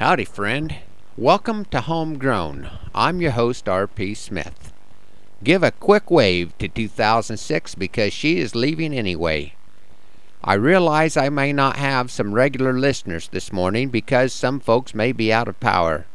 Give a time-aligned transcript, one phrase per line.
[0.00, 0.76] Howdy, friend.
[1.18, 2.70] Welcome to Homegrown.
[2.94, 4.14] I'm your host, R.P.
[4.14, 4.72] Smith.
[5.44, 9.52] Give a quick wave to 2006 because she is leaving anyway.
[10.42, 15.12] I realize I may not have some regular listeners this morning because some folks may
[15.12, 16.06] be out of power.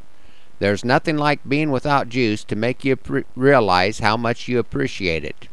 [0.58, 2.98] There's nothing like being without juice to make you
[3.36, 5.48] realize how much you appreciate it.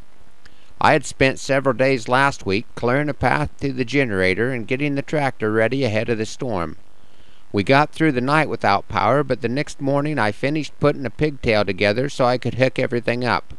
[0.80, 4.95] I had spent several days last week clearing a path to the generator and getting
[4.95, 6.79] the tractor ready ahead of the storm.
[7.53, 11.11] We got through the night without power, but the next morning I finished putting a
[11.11, 13.53] pigtail together so I could hook everything up.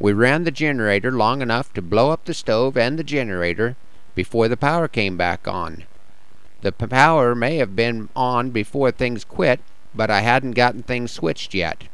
[0.00, 3.76] We ran the generator long enough to blow up the stove and the generator
[4.16, 5.84] before the power came back on.
[6.62, 9.60] The power may have been on before things quit,
[9.94, 11.84] but I hadn't gotten things switched yet.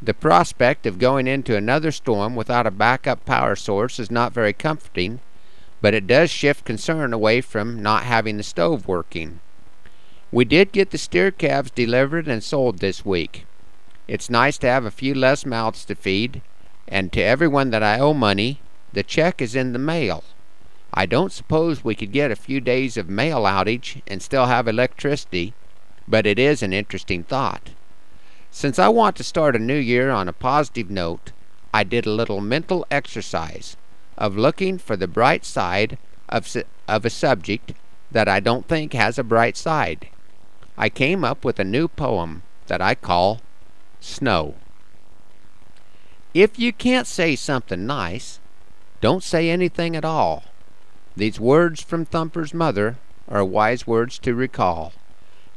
[0.00, 4.52] The prospect of going into another storm without a backup power source is not very
[4.52, 5.20] comforting,
[5.80, 9.40] but it does shift concern away from not having the stove working.
[10.34, 13.46] We did get the steer calves delivered and sold this week.
[14.08, 16.42] It's nice to have a few less mouths to feed,
[16.88, 18.58] and to everyone that I owe money,
[18.92, 20.24] the check is in the mail.
[20.92, 24.66] I don't suppose we could get a few days of mail outage and still have
[24.66, 25.54] electricity,
[26.08, 27.70] but it is an interesting thought.
[28.50, 31.30] Since I want to start a new year on a positive note,
[31.72, 33.76] I did a little mental exercise
[34.18, 35.96] of looking for the bright side
[36.28, 36.52] of,
[36.88, 37.72] of a subject
[38.10, 40.08] that I don't think has a bright side.
[40.76, 43.40] I came up with a new poem that I call
[44.00, 44.54] Snow.
[46.34, 48.40] If you can't say something nice,
[49.00, 50.44] don't say anything at all.
[51.16, 52.96] These words from Thumper's mother
[53.28, 54.92] are wise words to recall.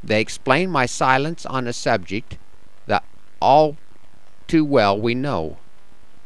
[0.04, 2.38] They explain my silence on a subject
[2.86, 3.04] that
[3.40, 3.76] all
[4.46, 5.58] too well we know.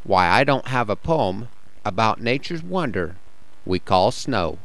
[0.05, 1.49] Why I don't have a poem
[1.85, 3.17] about nature's wonder
[3.65, 4.59] we call snow.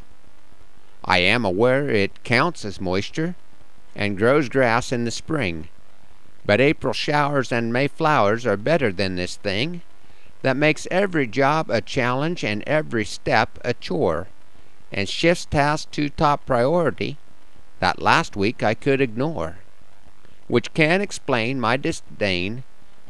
[1.05, 3.35] I am aware it counts as moisture,
[3.97, 5.67] and grows grass in the spring.
[6.45, 9.81] But April showers and May flowers are better than this thing
[10.43, 14.27] that makes every job a challenge and every step a chore,
[14.93, 17.17] and shifts tasks to top priority
[17.79, 19.57] that last week I could ignore,
[20.47, 22.63] which can explain my disdain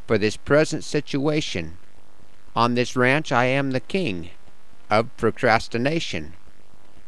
[0.08, 1.78] for this present situation.
[2.56, 4.30] On this ranch I am the king
[4.90, 6.34] of procrastination.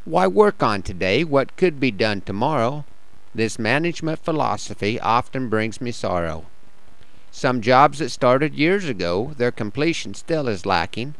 [0.04, 2.84] Why work on today what could be done tomorrow?
[3.34, 6.48] This management philosophy often brings me sorrow.
[7.30, 11.14] Some jobs that started years ago, their completion still is lacking.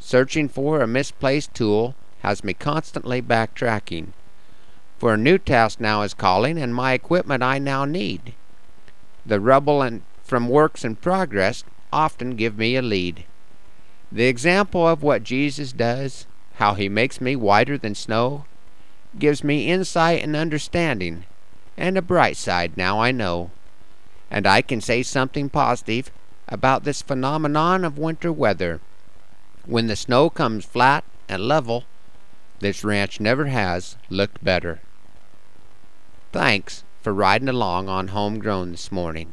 [0.00, 4.08] Searching for a misplaced tool has me constantly backtracking.
[4.98, 8.34] For a new task now is calling, and my equipment I now need.
[9.24, 11.62] The rubble and from works in progress
[11.92, 13.24] often give me a lead.
[14.10, 18.46] The example of what Jesus does, how he makes me whiter than snow,
[19.16, 21.24] gives me insight and understanding
[21.82, 23.50] and a bright side now I know.
[24.30, 26.12] And I can say something positive
[26.46, 28.80] about this phenomenon of winter weather.
[29.66, 31.82] When the snow comes flat and level,
[32.60, 34.80] this ranch never has looked better.
[36.30, 39.32] Thanks for riding along on Homegrown this morning.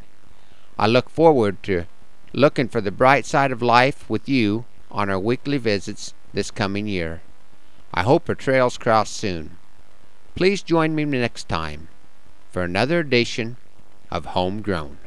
[0.78, 1.86] I look forward to
[2.34, 6.88] looking for the bright side of life with you on our weekly visits this coming
[6.88, 7.22] year.
[7.94, 9.58] I hope our trails cross soon.
[10.34, 11.90] Please join me next time
[12.50, 13.58] for another edition
[14.12, 14.98] of Homegrown.